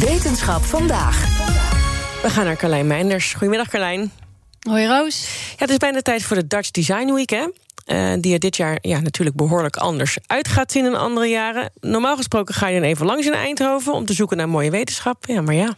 Wetenschap 0.00 0.62
vandaag. 0.62 1.26
We 2.22 2.30
gaan 2.30 2.44
naar 2.44 2.56
Carlijn 2.56 2.86
Meinders. 2.86 3.32
Goedemiddag 3.32 3.68
Carlijn. 3.68 4.12
Hoi 4.60 4.86
Roos. 4.86 5.28
Ja, 5.50 5.56
het 5.56 5.70
is 5.70 5.76
bijna 5.76 6.00
tijd 6.00 6.22
voor 6.22 6.36
de 6.36 6.46
Dutch 6.46 6.70
Design 6.70 7.12
Week, 7.12 7.30
hè? 7.30 7.46
Uh, 7.86 8.20
die 8.20 8.32
er 8.32 8.38
dit 8.38 8.56
jaar 8.56 8.78
ja, 8.80 9.00
natuurlijk 9.00 9.36
behoorlijk 9.36 9.76
anders 9.76 10.18
uit 10.26 10.48
gaat 10.48 10.72
zien 10.72 10.84
dan 10.84 10.94
andere 10.94 11.26
jaren. 11.26 11.70
Normaal 11.80 12.16
gesproken 12.16 12.54
ga 12.54 12.68
je 12.68 12.80
dan 12.80 12.88
even 12.88 13.06
langs 13.06 13.26
in 13.26 13.32
Eindhoven 13.32 13.92
om 13.92 14.06
te 14.06 14.12
zoeken 14.12 14.36
naar 14.36 14.48
mooie 14.48 14.70
wetenschap. 14.70 15.26
Ja, 15.26 15.40
maar 15.40 15.54
ja. 15.54 15.76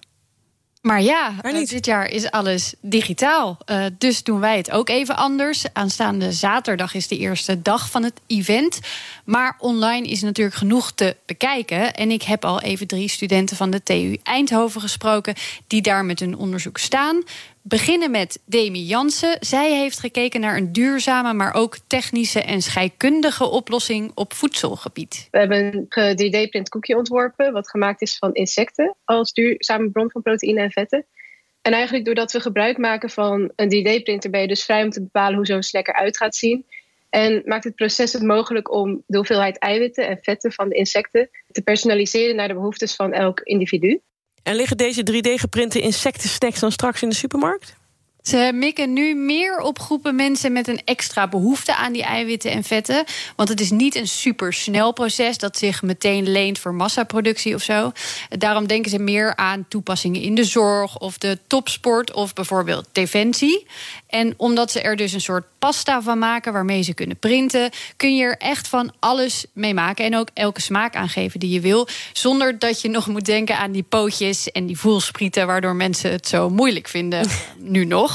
Maar 0.82 1.02
ja, 1.02 1.34
uh, 1.42 1.66
dit 1.66 1.86
jaar 1.86 2.08
is 2.08 2.30
alles 2.30 2.74
digitaal. 2.80 3.58
Uh, 3.66 3.84
dus 3.98 4.22
doen 4.22 4.40
wij 4.40 4.56
het 4.56 4.70
ook 4.70 4.88
even 4.88 5.16
anders. 5.16 5.64
Aanstaande 5.72 6.32
zaterdag 6.32 6.94
is 6.94 7.08
de 7.08 7.18
eerste 7.18 7.62
dag 7.62 7.90
van 7.90 8.02
het 8.02 8.20
event. 8.26 8.80
Maar 9.24 9.56
online 9.58 10.08
is 10.08 10.22
natuurlijk 10.22 10.56
genoeg 10.56 10.92
te 10.92 11.16
bekijken. 11.26 11.94
En 11.94 12.10
ik 12.10 12.22
heb 12.22 12.44
al 12.44 12.60
even 12.60 12.86
drie 12.86 13.08
studenten 13.08 13.56
van 13.56 13.70
de 13.70 13.82
TU 13.82 14.18
Eindhoven 14.22 14.80
gesproken... 14.80 15.34
die 15.66 15.82
daar 15.82 16.04
met 16.04 16.20
hun 16.20 16.36
onderzoek 16.36 16.78
staan 16.78 17.22
beginnen 17.62 18.10
met 18.10 18.42
Demi 18.44 18.82
Jansen. 18.82 19.36
Zij 19.40 19.72
heeft 19.72 19.98
gekeken 19.98 20.40
naar 20.40 20.56
een 20.56 20.72
duurzame, 20.72 21.32
maar 21.32 21.54
ook 21.54 21.76
technische 21.86 22.42
en 22.42 22.62
scheikundige 22.62 23.44
oplossing 23.44 24.10
op 24.14 24.32
voedselgebied. 24.32 25.28
We 25.30 25.38
hebben 25.38 25.86
een 25.88 26.46
3D-print 26.46 26.68
koekje 26.68 26.96
ontworpen, 26.96 27.52
wat 27.52 27.70
gemaakt 27.70 28.02
is 28.02 28.18
van 28.18 28.34
insecten 28.34 28.96
als 29.04 29.32
duurzame 29.32 29.90
bron 29.90 30.10
van 30.10 30.22
proteïne 30.22 30.60
en 30.60 30.70
vetten. 30.70 31.06
En 31.62 31.72
eigenlijk 31.72 32.04
doordat 32.04 32.32
we 32.32 32.40
gebruik 32.40 32.78
maken 32.78 33.10
van 33.10 33.52
een 33.56 33.68
3D-printer, 33.68 34.30
ben 34.30 34.40
je 34.40 34.46
dus 34.46 34.64
vrij 34.64 34.82
om 34.82 34.90
te 34.90 35.02
bepalen 35.02 35.36
hoe 35.36 35.46
zo'n 35.46 35.62
snack 35.62 35.88
eruit 35.88 36.16
gaat 36.16 36.36
zien. 36.36 36.66
En 37.10 37.42
maakt 37.44 37.64
het 37.64 37.74
proces 37.74 38.12
het 38.12 38.22
mogelijk 38.22 38.72
om 38.72 39.02
de 39.06 39.16
hoeveelheid 39.16 39.58
eiwitten 39.58 40.08
en 40.08 40.18
vetten 40.22 40.52
van 40.52 40.68
de 40.68 40.74
insecten 40.74 41.30
te 41.50 41.62
personaliseren 41.62 42.36
naar 42.36 42.48
de 42.48 42.54
behoeftes 42.54 42.94
van 42.94 43.12
elk 43.12 43.40
individu. 43.40 44.00
En 44.42 44.54
liggen 44.54 44.76
deze 44.76 45.02
3D-geprinte 45.12 45.80
insectensnacks 45.80 46.60
dan 46.60 46.72
straks 46.72 47.02
in 47.02 47.08
de 47.08 47.14
supermarkt? 47.14 47.76
Ze 48.22 48.50
mikken 48.54 48.92
nu 48.92 49.14
meer 49.14 49.58
op 49.58 49.78
groepen 49.78 50.14
mensen 50.14 50.52
met 50.52 50.68
een 50.68 50.80
extra 50.84 51.28
behoefte 51.28 51.76
aan 51.76 51.92
die 51.92 52.02
eiwitten 52.02 52.50
en 52.50 52.64
vetten. 52.64 53.04
Want 53.36 53.48
het 53.48 53.60
is 53.60 53.70
niet 53.70 53.94
een 53.94 54.08
supersnel 54.08 54.92
proces 54.92 55.38
dat 55.38 55.58
zich 55.58 55.82
meteen 55.82 56.28
leent 56.28 56.58
voor 56.58 56.74
massaproductie 56.74 57.54
of 57.54 57.62
zo. 57.62 57.92
Daarom 58.28 58.66
denken 58.66 58.90
ze 58.90 58.98
meer 58.98 59.36
aan 59.36 59.66
toepassingen 59.68 60.20
in 60.20 60.34
de 60.34 60.44
zorg 60.44 60.98
of 60.98 61.18
de 61.18 61.38
topsport 61.46 62.12
of 62.12 62.32
bijvoorbeeld 62.32 62.88
defensie. 62.92 63.66
En 64.06 64.34
omdat 64.36 64.70
ze 64.70 64.80
er 64.80 64.96
dus 64.96 65.12
een 65.12 65.20
soort 65.20 65.44
pasta 65.58 66.02
van 66.02 66.18
maken 66.18 66.52
waarmee 66.52 66.82
ze 66.82 66.94
kunnen 66.94 67.16
printen, 67.16 67.70
kun 67.96 68.16
je 68.16 68.24
er 68.24 68.36
echt 68.36 68.68
van 68.68 68.92
alles 68.98 69.46
mee 69.52 69.74
maken. 69.74 70.04
En 70.04 70.16
ook 70.16 70.28
elke 70.34 70.60
smaak 70.60 70.96
aangeven 70.96 71.40
die 71.40 71.50
je 71.50 71.60
wil. 71.60 71.88
Zonder 72.12 72.58
dat 72.58 72.80
je 72.80 72.88
nog 72.88 73.06
moet 73.06 73.24
denken 73.24 73.58
aan 73.58 73.72
die 73.72 73.82
pootjes 73.82 74.50
en 74.50 74.66
die 74.66 74.78
voelsprieten, 74.78 75.46
waardoor 75.46 75.74
mensen 75.74 76.10
het 76.10 76.28
zo 76.28 76.50
moeilijk 76.50 76.88
vinden. 76.88 77.28
nu 77.58 77.84
nog. 77.84 78.11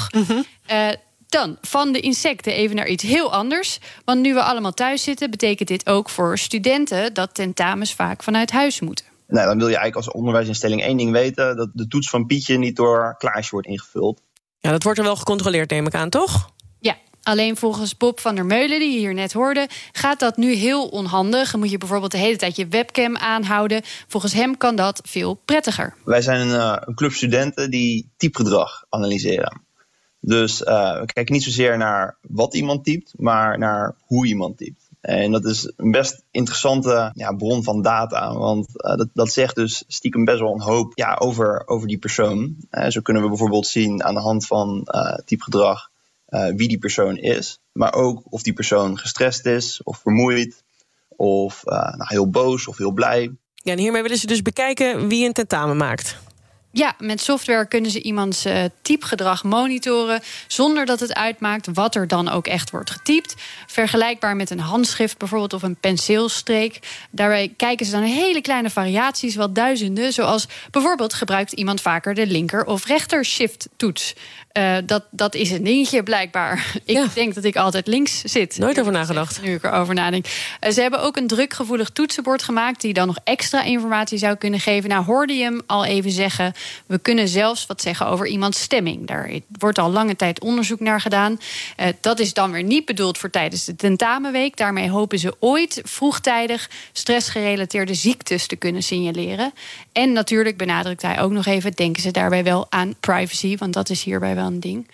Uh, 0.71 0.89
dan 1.27 1.57
van 1.61 1.91
de 1.91 1.99
insecten 1.99 2.53
even 2.53 2.75
naar 2.75 2.87
iets 2.87 3.03
heel 3.03 3.33
anders. 3.33 3.79
Want 4.05 4.21
nu 4.21 4.33
we 4.33 4.41
allemaal 4.41 4.73
thuis 4.73 5.03
zitten, 5.03 5.31
betekent 5.31 5.67
dit 5.67 5.87
ook 5.87 6.09
voor 6.09 6.37
studenten 6.37 7.13
dat 7.13 7.35
tentamens 7.35 7.93
vaak 7.93 8.23
vanuit 8.23 8.51
huis 8.51 8.79
moeten. 8.79 9.05
Nou, 9.27 9.47
dan 9.47 9.57
wil 9.57 9.67
je 9.67 9.77
eigenlijk 9.77 10.05
als 10.05 10.15
onderwijsinstelling 10.15 10.81
één 10.81 10.97
ding 10.97 11.11
weten: 11.11 11.55
dat 11.55 11.69
de 11.73 11.87
toets 11.87 12.09
van 12.09 12.25
Pietje 12.25 12.57
niet 12.57 12.75
door 12.75 13.15
Klaasje 13.17 13.51
wordt 13.51 13.67
ingevuld. 13.67 14.21
Ja, 14.59 14.71
dat 14.71 14.83
wordt 14.83 14.97
er 14.97 15.05
wel 15.05 15.15
gecontroleerd, 15.15 15.69
neem 15.69 15.85
ik 15.85 15.93
aan, 15.93 16.09
toch? 16.09 16.51
Ja, 16.79 16.95
Alleen 17.27 17.57
volgens 17.57 17.97
Bob 17.97 18.19
van 18.19 18.35
der 18.35 18.45
Meulen, 18.45 18.79
die 18.79 18.91
je 18.91 18.97
hier 18.97 19.13
net 19.13 19.33
hoorde, 19.33 19.67
gaat 19.91 20.19
dat 20.19 20.37
nu 20.37 20.53
heel 20.53 20.87
onhandig. 20.87 21.51
Dan 21.51 21.59
moet 21.59 21.71
je 21.71 21.77
bijvoorbeeld 21.77 22.11
de 22.11 22.17
hele 22.17 22.37
tijd 22.37 22.55
je 22.55 22.67
webcam 22.67 23.17
aanhouden. 23.17 23.81
Volgens 24.07 24.33
hem 24.33 24.57
kan 24.57 24.75
dat 24.75 25.01
veel 25.03 25.33
prettiger. 25.45 25.95
Wij 26.05 26.21
zijn 26.21 26.39
een, 26.39 26.55
uh, 26.55 26.77
een 26.79 26.95
club 26.95 27.11
studenten 27.11 27.69
die 27.69 28.13
typgedrag 28.17 28.85
analyseren. 28.89 29.66
Dus 30.27 30.61
uh, 30.61 30.99
we 30.99 31.05
kijken 31.05 31.33
niet 31.33 31.43
zozeer 31.43 31.77
naar 31.77 32.17
wat 32.21 32.55
iemand 32.55 32.83
typt, 32.83 33.13
maar 33.17 33.57
naar 33.57 33.95
hoe 34.05 34.27
iemand 34.27 34.57
typt. 34.57 34.89
En 35.01 35.31
dat 35.31 35.45
is 35.45 35.73
een 35.75 35.91
best 35.91 36.23
interessante 36.31 37.11
ja, 37.13 37.31
bron 37.31 37.63
van 37.63 37.81
data. 37.81 38.33
Want 38.33 38.67
uh, 38.67 38.95
dat, 38.95 39.07
dat 39.13 39.31
zegt 39.31 39.55
dus 39.55 39.83
stiekem 39.87 40.25
best 40.25 40.39
wel 40.39 40.53
een 40.53 40.61
hoop 40.61 40.91
ja, 40.95 41.15
over, 41.19 41.67
over 41.67 41.87
die 41.87 41.97
persoon. 41.97 42.55
Uh, 42.71 42.87
zo 42.87 43.01
kunnen 43.01 43.23
we 43.23 43.29
bijvoorbeeld 43.29 43.67
zien 43.67 44.03
aan 44.03 44.13
de 44.13 44.19
hand 44.19 44.47
van 44.47 44.87
typgedrag 45.25 45.89
wie 46.55 46.67
die 46.67 46.79
persoon 46.79 47.17
is. 47.17 47.59
Maar 47.71 47.93
ook 47.93 48.21
of 48.29 48.41
die 48.41 48.53
persoon 48.53 48.97
gestrest 48.97 49.45
is 49.45 49.83
of 49.83 49.97
vermoeid. 49.97 50.63
Of 51.15 51.61
nou, 51.65 52.05
heel 52.07 52.29
boos 52.29 52.67
of 52.67 52.77
heel 52.77 52.91
blij. 52.91 53.31
Ja, 53.53 53.71
en 53.71 53.79
hiermee 53.79 54.01
willen 54.01 54.17
ze 54.17 54.27
dus 54.27 54.41
bekijken 54.41 55.07
wie 55.07 55.25
een 55.25 55.33
tentamen 55.33 55.77
maakt. 55.77 56.17
Ja, 56.77 56.95
met 56.99 57.21
software 57.21 57.67
kunnen 57.67 57.91
ze 57.91 58.01
iemands 58.01 58.45
uh, 58.45 58.63
typgedrag 58.81 59.43
monitoren 59.43 60.21
zonder 60.47 60.85
dat 60.85 60.99
het 60.99 61.13
uitmaakt 61.13 61.67
wat 61.73 61.95
er 61.95 62.07
dan 62.07 62.29
ook 62.29 62.47
echt 62.47 62.69
wordt 62.69 62.91
getypt. 62.91 63.35
Vergelijkbaar 63.67 64.35
met 64.35 64.49
een 64.49 64.59
handschrift 64.59 65.17
bijvoorbeeld 65.17 65.53
of 65.53 65.63
een 65.63 65.75
penseelstreek. 65.75 66.79
Daarbij 67.11 67.53
kijken 67.57 67.85
ze 67.85 67.91
dan 67.91 68.01
hele 68.01 68.41
kleine 68.41 68.69
variaties, 68.69 69.35
wel 69.35 69.53
duizenden, 69.53 70.13
zoals 70.13 70.47
bijvoorbeeld 70.71 71.13
gebruikt 71.13 71.51
iemand 71.51 71.81
vaker 71.81 72.13
de 72.13 72.27
linker 72.27 72.65
of 72.65 72.85
rechter 72.85 73.25
shift 73.25 73.69
toets. 73.75 74.13
Uh, 74.57 74.77
dat, 74.85 75.03
dat 75.11 75.35
is 75.35 75.51
een 75.51 75.63
dingetje 75.63 76.03
blijkbaar. 76.03 76.71
Ik 76.85 76.95
ja. 76.95 77.07
denk 77.13 77.33
dat 77.33 77.43
ik 77.43 77.55
altijd 77.55 77.87
links 77.87 78.21
zit. 78.21 78.57
Nooit 78.57 78.79
over 78.79 78.91
nagedacht. 78.91 79.41
Nu 79.41 79.53
ik 79.53 79.63
erover 79.63 79.93
nadenk. 79.93 80.25
Uh, 80.25 80.71
ze 80.71 80.81
hebben 80.81 81.01
ook 81.01 81.17
een 81.17 81.27
drukgevoelig 81.27 81.89
toetsenbord 81.89 82.43
gemaakt... 82.43 82.81
die 82.81 82.93
dan 82.93 83.07
nog 83.07 83.17
extra 83.23 83.63
informatie 83.63 84.17
zou 84.17 84.35
kunnen 84.35 84.59
geven. 84.59 84.89
Nou 84.89 85.05
hoorde 85.05 85.33
je 85.33 85.43
hem 85.43 85.61
al 85.65 85.85
even 85.85 86.11
zeggen... 86.11 86.53
we 86.85 86.97
kunnen 86.97 87.27
zelfs 87.27 87.65
wat 87.65 87.81
zeggen 87.81 88.07
over 88.07 88.27
iemands 88.27 88.61
stemming. 88.61 89.07
Daar 89.07 89.31
wordt 89.59 89.77
al 89.77 89.91
lange 89.91 90.15
tijd 90.15 90.41
onderzoek 90.41 90.79
naar 90.79 91.01
gedaan. 91.01 91.39
Uh, 91.79 91.87
dat 92.01 92.19
is 92.19 92.33
dan 92.33 92.51
weer 92.51 92.63
niet 92.63 92.85
bedoeld 92.85 93.17
voor 93.17 93.29
tijdens 93.29 93.65
de 93.65 93.75
tentamenweek. 93.75 94.57
Daarmee 94.57 94.89
hopen 94.89 95.19
ze 95.19 95.35
ooit 95.39 95.81
vroegtijdig... 95.83 96.69
stressgerelateerde 96.91 97.93
ziektes 97.93 98.47
te 98.47 98.55
kunnen 98.55 98.83
signaleren. 98.83 99.53
En 99.91 100.11
natuurlijk 100.11 100.57
benadrukt 100.57 101.01
hij 101.01 101.21
ook 101.21 101.31
nog 101.31 101.45
even... 101.45 101.71
denken 101.71 102.01
ze 102.01 102.11
daarbij 102.11 102.43
wel 102.43 102.65
aan 102.69 102.95
privacy... 102.99 103.57
want 103.57 103.73
dat 103.73 103.89
is 103.89 104.03
hierbij 104.03 104.35
wel 104.35 104.45
ding. 104.53 104.89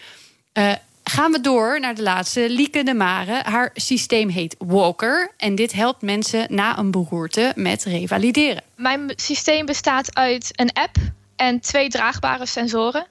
Uh, 0.54 0.72
gaan 1.04 1.32
we 1.32 1.42
door 1.42 1.80
naar 1.80 1.96
de 1.96 2.02
laatste, 2.02 2.50
Lieke 2.50 2.84
de 2.84 2.94
Mare. 2.94 3.42
Haar 3.44 3.70
systeem 3.74 4.30
heet 4.30 4.56
Walker. 4.60 5.32
En 5.38 5.56
dit 5.56 5.74
helpt 5.74 6.02
mensen 6.02 6.46
na 6.50 6.78
een 6.78 6.92
beroerte 6.92 7.52
met 7.56 7.84
revalideren. 7.84 8.64
Mijn 8.76 9.12
systeem 9.16 9.66
bestaat 9.66 10.16
uit 10.16 10.52
een 10.56 10.74
app 10.74 10.96
en 11.36 11.60
twee 11.60 11.90
draagbare 11.90 12.46
sensoren. 12.46 13.08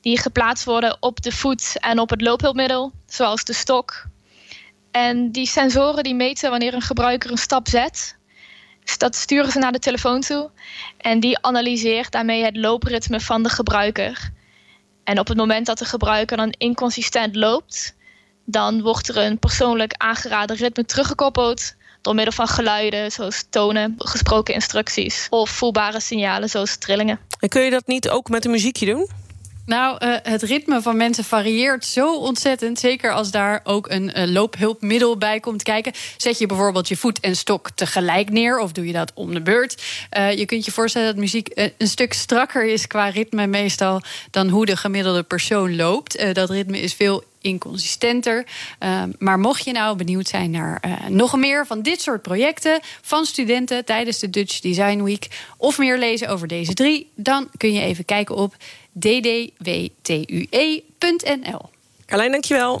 Die 0.00 0.18
geplaatst 0.18 0.64
worden 0.64 0.96
op 1.00 1.22
de 1.22 1.32
voet 1.32 1.76
en 1.80 1.98
op 1.98 2.10
het 2.10 2.20
loophulpmiddel, 2.20 2.92
zoals 3.06 3.44
de 3.44 3.52
stok. 3.52 4.04
En 4.90 5.30
die 5.30 5.46
sensoren 5.46 6.04
die 6.04 6.14
meten 6.14 6.50
wanneer 6.50 6.74
een 6.74 6.82
gebruiker 6.82 7.30
een 7.30 7.36
stap 7.36 7.68
zet. 7.68 8.16
Dus 8.84 8.98
dat 8.98 9.16
sturen 9.16 9.52
ze 9.52 9.58
naar 9.58 9.72
de 9.72 9.78
telefoon 9.78 10.20
toe. 10.20 10.50
En 10.96 11.20
die 11.20 11.38
analyseert 11.38 12.12
daarmee 12.12 12.44
het 12.44 12.56
loopritme 12.56 13.20
van 13.20 13.42
de 13.42 13.48
gebruiker. 13.48 14.32
En 15.04 15.18
op 15.18 15.28
het 15.28 15.36
moment 15.36 15.66
dat 15.66 15.78
de 15.78 15.84
gebruiker 15.84 16.36
dan 16.36 16.54
inconsistent 16.58 17.36
loopt, 17.36 17.94
dan 18.44 18.82
wordt 18.82 19.08
er 19.08 19.16
een 19.16 19.38
persoonlijk 19.38 19.94
aangeraden 19.96 20.56
ritme 20.56 20.84
teruggekoppeld 20.84 21.74
door 22.00 22.14
middel 22.14 22.32
van 22.32 22.48
geluiden 22.48 23.12
zoals 23.12 23.44
tonen, 23.50 23.94
gesproken 23.98 24.54
instructies 24.54 25.26
of 25.30 25.50
voelbare 25.50 26.00
signalen 26.00 26.48
zoals 26.48 26.76
trillingen. 26.76 27.18
En 27.40 27.48
kun 27.48 27.62
je 27.62 27.70
dat 27.70 27.86
niet 27.86 28.08
ook 28.08 28.28
met 28.28 28.44
een 28.44 28.50
muziekje 28.50 28.86
doen? 28.86 29.08
Nou, 29.66 30.06
uh, 30.06 30.16
het 30.22 30.42
ritme 30.42 30.82
van 30.82 30.96
mensen 30.96 31.24
varieert 31.24 31.84
zo 31.84 32.16
ontzettend. 32.16 32.78
Zeker 32.78 33.12
als 33.12 33.30
daar 33.30 33.60
ook 33.64 33.90
een 33.90 34.12
uh, 34.16 34.26
loophulpmiddel 34.26 35.16
bij 35.16 35.40
komt 35.40 35.62
kijken. 35.62 35.92
Zet 36.16 36.38
je 36.38 36.46
bijvoorbeeld 36.46 36.88
je 36.88 36.96
voet 36.96 37.20
en 37.20 37.36
stok 37.36 37.70
tegelijk 37.70 38.30
neer, 38.30 38.58
of 38.58 38.72
doe 38.72 38.86
je 38.86 38.92
dat 38.92 39.12
om 39.14 39.34
de 39.34 39.42
beurt? 39.42 39.82
Uh, 40.18 40.32
je 40.38 40.46
kunt 40.46 40.64
je 40.64 40.72
voorstellen 40.72 41.08
dat 41.08 41.16
muziek 41.16 41.48
een 41.78 41.88
stuk 41.88 42.12
strakker 42.12 42.64
is 42.64 42.86
qua 42.86 43.08
ritme 43.08 43.46
meestal 43.46 44.02
dan 44.30 44.48
hoe 44.48 44.66
de 44.66 44.76
gemiddelde 44.76 45.22
persoon 45.22 45.76
loopt. 45.76 46.34
dat 46.34 46.50
ritme 46.50 46.80
is 46.80 46.94
veel 46.94 47.24
inconsistenter. 47.42 48.46
Uh, 48.80 49.02
maar 49.18 49.38
mocht 49.38 49.64
je 49.64 49.72
nou 49.72 49.96
benieuwd 49.96 50.28
zijn 50.28 50.50
naar 50.50 50.82
uh, 50.86 51.06
nog 51.08 51.36
meer 51.36 51.66
van 51.66 51.82
dit 51.82 52.00
soort 52.00 52.22
projecten 52.22 52.80
van 53.00 53.24
studenten 53.24 53.84
tijdens 53.84 54.18
de 54.18 54.30
Dutch 54.30 54.60
Design 54.60 55.02
Week 55.02 55.28
of 55.56 55.78
meer 55.78 55.98
lezen 55.98 56.28
over 56.28 56.48
deze 56.48 56.74
drie, 56.74 57.10
dan 57.14 57.48
kun 57.56 57.72
je 57.72 57.80
even 57.80 58.04
kijken 58.04 58.34
op 58.34 58.56
ddwtue.nl. 58.92 60.00
Carlijn, 62.06 62.30
dankjewel. 62.30 62.80